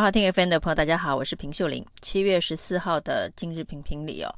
[0.00, 1.84] 好听 FM 的朋友，大家好，我是平秀玲。
[2.00, 4.34] 七月十四号的今日评评里哦，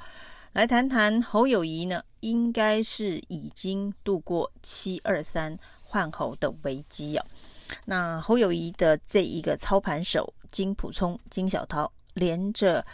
[0.54, 7.24] 来谈谈侯友谊呢，应该是已经度过七二三换侯的危机哦。
[7.84, 12.84] 那侯友谊的这一个操盘手金普聪、金小涛，连着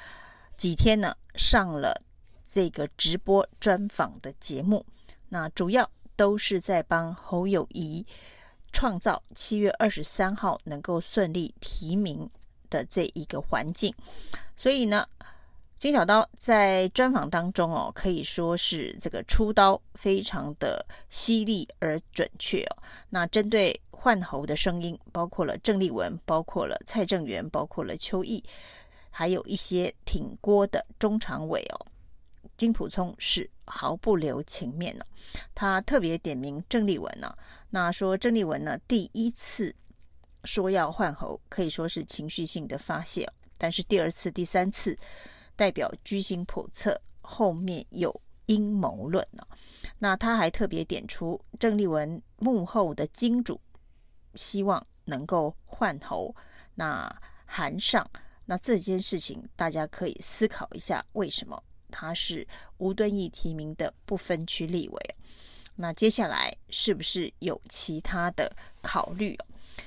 [0.54, 1.98] 几天呢上了
[2.44, 4.84] 这个直播专访的节目，
[5.30, 8.04] 那主要都是在帮侯友谊。
[8.70, 12.28] 创造七月二十三号能够顺利提名
[12.70, 13.94] 的这一个环境，
[14.56, 15.06] 所以呢，
[15.78, 22.82] 金小刀在专访当中哦，可以说是这个出刀非常的犀利而准确哦。
[23.10, 28.42] 那针对换喉的声音，包括了郑丽文，包括了蔡正元，包括了邱毅，
[29.10, 31.86] 还有一些挺郭的中常委哦。
[32.56, 35.04] 金普聪是毫不留情面呢，
[35.54, 37.32] 他特别点名郑丽文呢，
[37.70, 39.72] 那说郑丽文呢第一次
[40.44, 44.96] 说要换侯，可以说是情绪性的发泄，但是第二次、第三次
[45.56, 49.46] 代表居心叵测，后面有阴谋论呢。
[49.98, 53.60] 那他还特别点出郑丽文幕后的金主，
[54.34, 56.34] 希望能够换侯，
[56.74, 57.14] 那
[57.44, 58.08] 韩上，
[58.44, 61.62] 那这件事情大家可以思考一下，为什么？
[61.90, 65.16] 他是吴敦义提名的不分区立委，
[65.74, 69.34] 那接下来是不是有其他的考虑？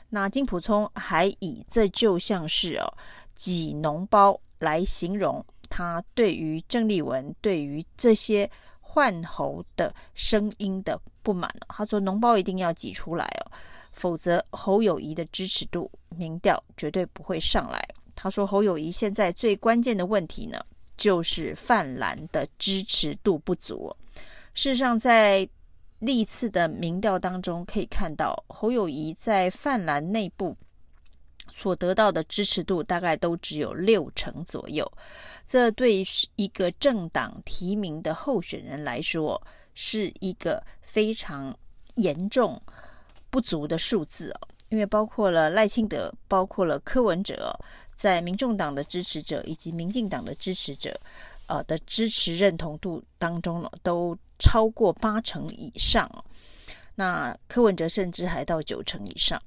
[0.10, 2.94] 那金普聪还以这就像是哦
[3.36, 11.50] 挤脓包来形容他对于郑丽文对于这些换喉的声音的不满。
[11.70, 13.52] 他说脓包一定要挤出来哦，
[13.92, 17.82] 否则侯友谊的支持度民调绝对不会上来。
[18.16, 20.60] 他说侯友谊现在最关键的问题呢？
[20.98, 23.96] 就是泛蓝的支持度不足。
[24.54, 25.48] 事实上，在
[26.02, 30.58] 历次的民调当中，可以看到侯友谊在泛蓝内部
[31.54, 34.92] 所得到的支持度大概都只有六成左右。
[35.48, 39.42] 这对于一个政党提名的候选人来说，
[39.76, 41.56] 是一个非常
[41.96, 42.62] 严重
[43.30, 44.48] 不足的数字哦。
[44.70, 47.58] 因为包括了赖清德，包括了柯文哲。
[47.94, 51.00] 在民众党的支持者以及民进党的支持者，
[51.52, 56.10] 呃的支持认同度当中呢，都超过八成以上。
[56.96, 59.42] 那柯文哲甚至还到九成以上。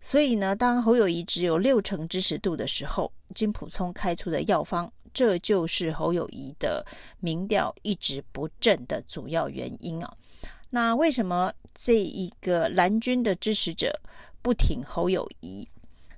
[0.00, 6.82] 所以呢，当侯友谊只有六成支持度的时候，金普聪开出的药方，这就是侯友谊的
[7.20, 10.10] 民调一直不振的主要原因啊。
[10.70, 13.92] 那为什么这一个蓝军的支持者
[14.40, 15.68] 不挺侯友谊？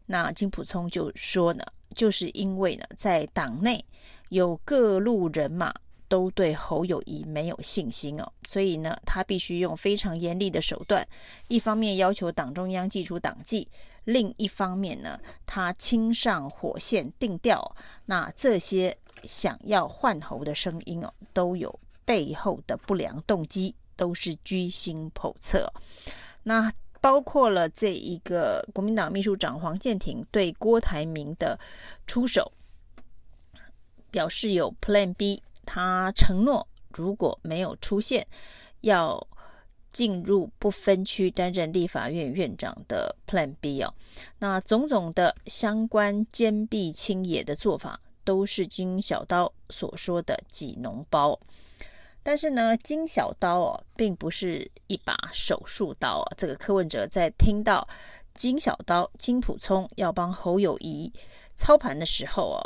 [0.06, 3.82] 那金普聪就说呢，就是因为呢，在党内
[4.30, 5.72] 有各路人马
[6.08, 11.06] 都对侯友谊没有信心哦，所以呢，他必须用非常严厉的手段，
[11.46, 13.68] 一方面要求党中央祭出党纪，
[14.04, 17.76] 另一方面呢，他亲上火线定调。
[18.06, 25.72] 那这些想要换侯的声音哦，都有背后的不良动机，都是居心叵测。
[26.42, 26.72] 那。
[27.02, 31.58] 包括了这一个国民党秘书长黄健庭对郭台铭的
[32.06, 32.52] 出手，
[34.10, 38.26] 表示有 Plan B，他承诺如果没有出现，
[38.82, 39.26] 要
[39.92, 43.92] 进入不分区担任立法院院长的 Plan B 哦。
[44.38, 51.38] 那种种的相关坚壁清野的做法，都是金小刀所说的挤脓包。
[52.22, 56.34] 但是呢，金小刀哦，并不是一把手术刀啊。
[56.36, 57.88] 这个柯文哲在听到
[58.34, 61.12] 金小刀金普聪要帮侯友谊
[61.56, 62.60] 操盘的时候哦，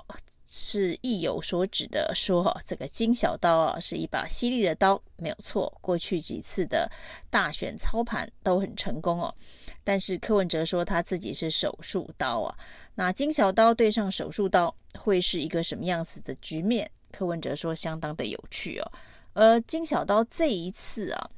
[0.56, 5.76] 是意有所指的说，这个金小刀啊是一把犀利的刀，没有错。
[5.80, 6.88] 过去几次的
[7.28, 9.34] 大选操盘都很成功哦。
[9.82, 12.56] 但是柯文哲说他自己是手术刀啊。
[12.94, 16.88] 那金小刀对上手术刀会是一个什么样子的局面？
[17.10, 18.92] 柯文哲说相当的有趣哦。
[19.32, 21.30] 而金小刀这一次啊，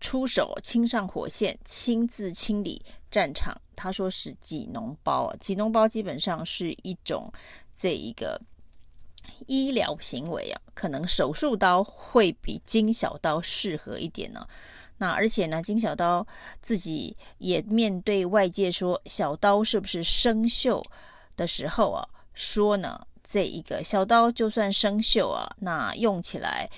[0.00, 3.56] 出手亲上火线，亲自清理战场。
[3.76, 7.32] 他说是挤脓包啊，挤脓包基本上是一种
[7.72, 8.40] 这一个
[9.46, 14.46] 医疗行为啊，可能手术刀会比金小刀适合一点呢、
[14.98, 16.26] 那而且呢，金小刀
[16.60, 20.82] 自己也面对外界说小刀是不是生锈
[21.36, 26.70] 的时候啊，说呢这一个小刀就算生锈啊，那用起来。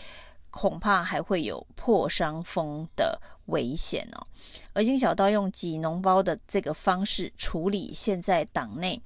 [0.48, 4.26] 恐怕还会有破伤风的危险哦。
[4.72, 8.98] 而金小刀用挤脓包的这个方式处理现在党内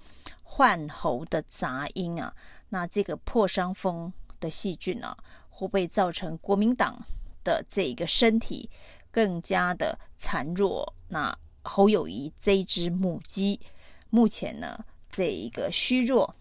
[0.45, 2.33] 换喉的杂音啊，
[2.71, 5.17] 那这个破伤风的细菌啊，
[5.51, 6.97] 会不会造成国民党
[7.45, 8.71] 的这一个身体
[9.11, 10.95] 更加的孱弱？
[11.09, 13.61] 那侯友谊这只母鸡
[14.09, 16.35] 目前呢这一个虚弱，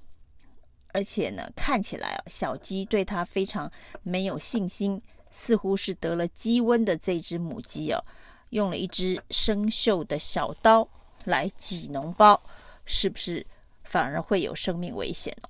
[0.94, 3.70] 而且呢，看起来啊，小鸡对它非常
[4.04, 8.00] 没有信心，似乎是得了鸡瘟的这只母鸡哦，
[8.52, 10.88] 用了一只生锈的小刀
[11.26, 12.42] 来挤脓包，
[12.86, 13.46] 是不是
[13.84, 15.50] 反而会有生命危险呢？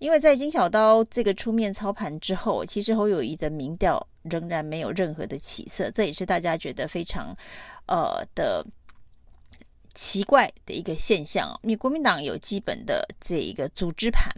[0.00, 7.36] 因为在金小刀这个出面操盘之后，其实侯友谊的民调仍然没有任何的起色，这也是大家觉得非常
[7.86, 8.66] 呃的
[9.92, 11.54] 奇怪的一个现象。
[11.62, 14.34] 因为国民党有基本的这一个组织盘，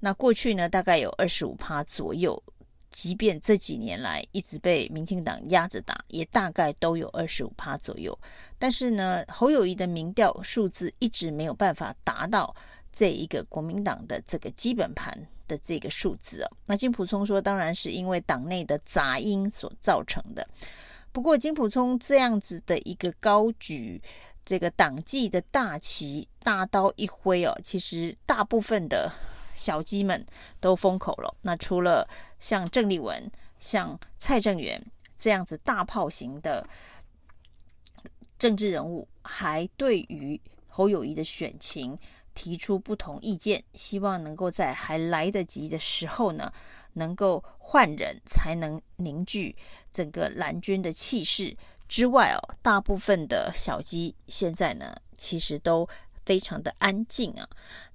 [0.00, 2.42] 那过去呢大概有二十五趴左右，
[2.90, 8.18] 即便这几年来一直被民进党压着打，也大概都有二十五趴左右。
[8.58, 12.52] 但是呢，侯友谊的民调数字一直没有办法达到。
[12.92, 20.46] 这一个国民党的这个基本盘的这个数字哦，那金普聪说，当然是因为党内的杂音所造成的。
[21.10, 24.00] 不过，金普聪这样子的一个高举
[24.44, 29.10] 这个党纪的大旗，大刀一挥哦，其实大部分的
[29.54, 30.24] 小鸡们
[30.60, 31.34] 都封口了。
[31.42, 32.08] 那除了
[32.40, 34.82] 像郑丽文、像蔡正元
[35.16, 36.66] 这样子大炮型的
[38.38, 41.98] 政治人物，还对于侯友宜的选情。
[42.34, 46.52] 提出不同意见，希望能够在还来得及的时候呢，
[46.94, 49.54] 能够换人才能凝聚
[49.92, 51.56] 整个蓝军的气势。
[51.88, 55.86] 之外哦，大部分的小鸡现在呢，其实都
[56.24, 57.46] 非常的安静啊。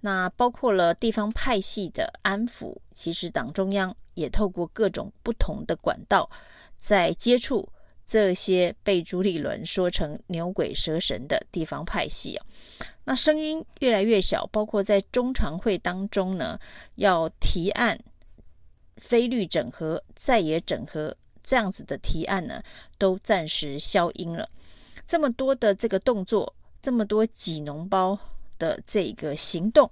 [0.02, 6.30] 那包括了地方派系的安抚，其实党中央也透过各种不同的管道
[6.78, 7.68] 在接触
[8.08, 12.46] 这些被朱立伦说成牛鬼蛇神的地方派系啊。
[13.04, 16.58] 那声音越来越小，包括在中常会当中呢，
[16.96, 18.00] 要提案
[18.96, 22.64] 非绿整合、在野整合这样子的提案呢，
[22.98, 24.50] 都暂时消音了。
[25.06, 28.18] 这么多的这个动作，这么多挤脓包
[28.58, 29.90] 的这个行动，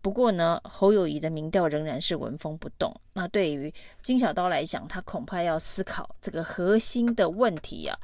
[0.00, 2.94] 不过呢，侯友宜的民调仍然是纹风不动。
[3.12, 7.98] 那对于金小刀来讲，他恐怕要思考这个核心的问题啊，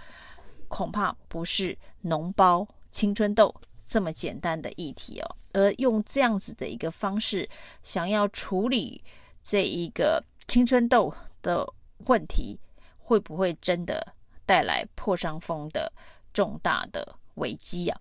[0.68, 3.54] 恐怕不是脓包、青春痘。
[3.86, 7.48] 这么简单的议题哦，而用这样子的一个方式，
[7.82, 9.04] 想要处理
[9.42, 11.70] 这一个青春痘的
[12.06, 12.58] 问题，
[12.98, 14.14] 会不会真的
[14.46, 15.92] 带来破伤风的
[16.32, 18.00] 重大的危机啊？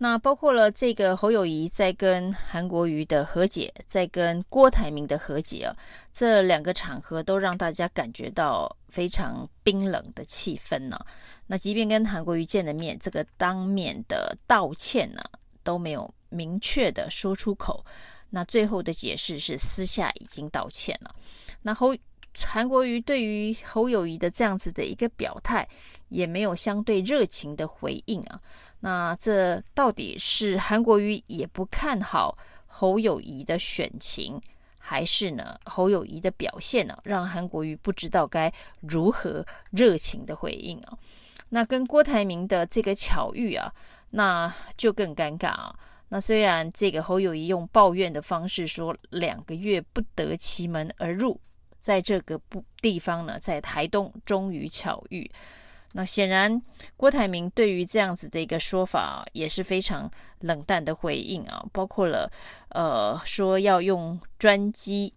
[0.00, 5.74] 那包括了这个侯友谊在跟韩国瑜的和解，在跟郭台铭的和解啊，
[6.12, 10.96] 这两个场合都让大家感觉到非常冰冷的气氛呢、
[11.48, 15.22] 那即便跟韩国瑜见了面，这个当面的道歉呢、
[15.64, 17.84] 都没有明确的说出口。
[18.30, 21.14] 那最后的解释是私下已经道歉了。
[21.62, 21.96] 那侯
[22.46, 25.68] 韩国瑜对于侯友谊的这样子的一个表态，
[26.08, 28.40] 也没有相对热情的回应啊。
[28.80, 34.40] 那这到底是韩国瑜也不看好侯友谊的选情，
[34.78, 40.96] 还是呢侯友谊的表现呢，让韩国瑜不知道该如何热情的回应啊？
[41.50, 43.72] 那跟郭台铭的这个巧遇啊，
[44.10, 45.74] 那就更尴尬啊。
[46.10, 51.38] 那虽然这个侯友谊用抱怨的方式说两个月不得其门而入，
[51.78, 55.30] 在这个不地方呢，在台东终于巧遇。
[55.92, 56.60] 那显然，
[56.98, 60.08] 郭台铭对于这样子的一个说法也是非常
[60.40, 62.30] 冷淡的回应啊，包括了
[62.68, 65.12] 呃说要用专机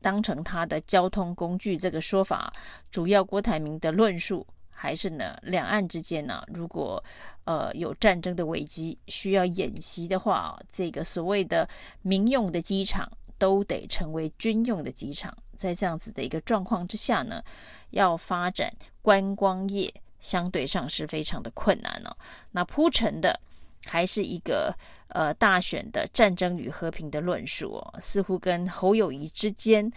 [0.00, 2.52] 当成他的交通工具这个说法，
[2.92, 7.02] 主要郭台铭的论述还是呢，两岸之间呢，如果
[7.44, 11.68] 呃有战争的危机需要演习的话，这个所谓的
[12.02, 15.36] 民用的机场都得成为军用的机场。
[15.56, 17.42] 在这样子的一个状况之下呢，
[17.90, 18.72] 要发展
[19.02, 22.16] 观光业，相对上是非常的困难哦。
[22.52, 23.40] 那铺陈的
[23.84, 24.74] 还是一个
[25.08, 29.90] 呃大选的战争与和平的论述哦，似乎跟侯友谊之间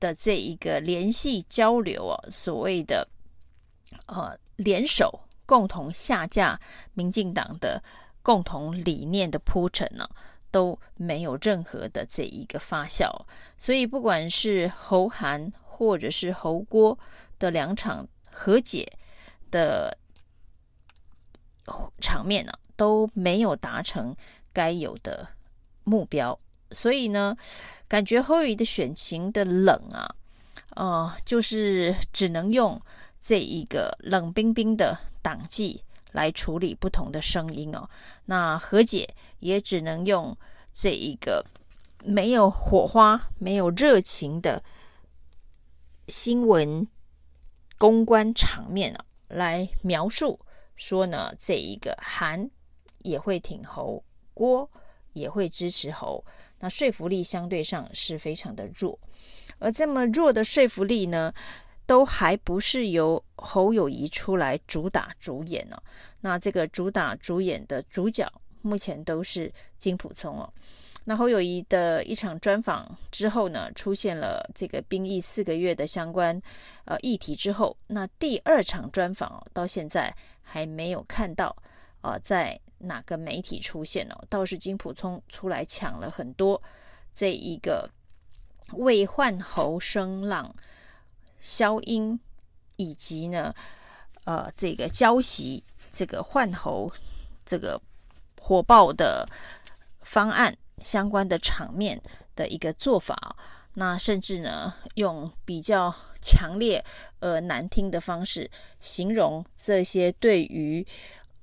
[0.00, 3.06] 的这一个联系交流哦，所谓的
[4.06, 6.58] 呃联手共同下架
[6.94, 7.82] 民进党的
[8.22, 10.08] 共同理念的铺陈呢。
[10.52, 13.10] 都没有任何的这一个发酵，
[13.58, 16.96] 所以不管是侯韩或者是侯郭
[17.40, 18.86] 的两场和解
[19.50, 19.98] 的
[22.00, 24.14] 场面呢，都没有达成
[24.52, 25.26] 该有的
[25.82, 26.38] 目标。
[26.70, 27.36] 所以呢，
[27.88, 30.14] 感觉侯友宜的选情的冷啊，
[30.76, 32.80] 呃，就是只能用
[33.20, 35.82] 这一个冷冰冰的党纪
[36.12, 37.88] 来处理不同的声音哦，
[38.26, 40.36] 那和解也只能用
[40.72, 41.44] 这一个
[42.04, 44.62] 没有火花、没有热情的
[46.08, 46.86] 新闻
[47.78, 48.96] 公关场面
[49.28, 50.38] 来描述，
[50.76, 52.50] 说呢，这一个韩
[52.98, 54.04] 也会挺侯，
[54.34, 54.70] 郭
[55.12, 56.24] 也会支持侯，
[56.60, 58.98] 那说服力相对上是非常的弱。
[59.58, 61.32] 而这么弱的说服力呢，
[61.92, 65.82] 都还不是由侯友谊出来主打主演呢、哦。
[66.22, 68.26] 那这个主打主演的主角，
[68.62, 70.50] 目前都是金溥聪哦。
[71.04, 76.40] 那侯友谊的一场专访之后呢，出现了这个兵役四个月的相关
[76.86, 81.54] 呃议题之后，那第二场专访哦，到现在还没有看到
[82.00, 86.58] 呃在哪个媒体出现哦，倒是金溥聪出来抢了很多
[87.12, 87.86] 这一个。
[88.74, 90.50] 为换侯声浪
[91.42, 92.18] 消音，
[92.76, 93.52] 以及呢，
[94.24, 96.90] 呃，这个浇熄这个换喉
[97.44, 97.78] 这个
[98.40, 99.28] 火爆的
[100.00, 102.00] 方案相关的场面
[102.36, 103.36] 的一个做法，
[103.74, 106.82] 那甚至呢，用比较强烈
[107.18, 110.86] 呃难听的方式形容这些对于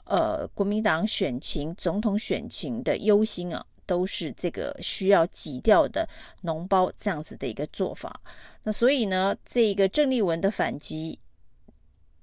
[0.05, 3.65] 呃国民党选情、总统选情的忧心啊。
[3.89, 6.07] 都是这个需要挤掉的
[6.43, 8.21] 脓包这样子的一个做法，
[8.61, 11.17] 那所以呢，这个郑丽文的反击、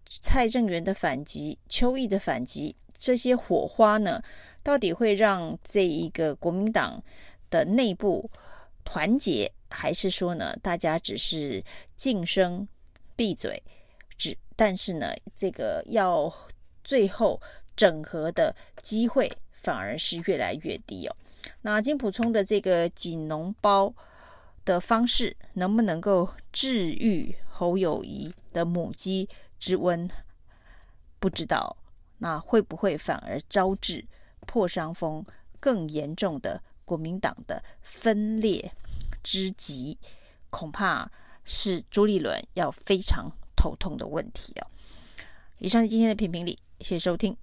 [0.05, 4.23] 蔡正元的反击、邱毅的反击，这些火花呢，
[4.63, 7.03] 到底会让这一个国民党
[7.51, 8.31] 的内部
[8.85, 11.61] 团结，还是说呢，大家只是
[11.99, 12.69] 噤声
[13.17, 13.61] 闭嘴，
[14.17, 16.33] 只但是呢，这个要
[16.85, 17.43] 最后
[17.75, 18.55] 整合的
[18.85, 21.17] 机会反而是越来越低哦。
[21.63, 23.95] 那金溥聪的这个锦脓包
[24.65, 30.09] 的方式，能不能够治愈侯友谊的母鸡之瘟？
[31.19, 31.77] 不知道。
[32.19, 34.03] 那会不会反而招致
[34.47, 35.23] 破伤风
[35.61, 38.73] 更严重的国民党的分裂
[39.23, 39.99] 之极？
[40.49, 41.11] 恐怕
[41.45, 44.67] 是朱立伦要非常头痛的问题哦。
[45.59, 47.37] 以上是今天的评评理，谢谢收听。